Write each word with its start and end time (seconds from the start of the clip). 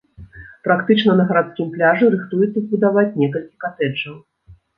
Практычна 0.67 1.13
на 1.19 1.25
гарадскім 1.31 1.67
пляжы 1.75 2.09
рыхтуюцца 2.15 2.57
збудаваць 2.65 3.17
некалькі 3.21 3.55
катэджаў. 3.67 4.19